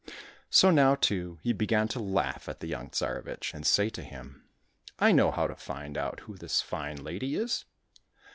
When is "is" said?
7.35-7.65